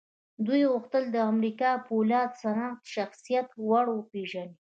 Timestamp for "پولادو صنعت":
1.87-2.79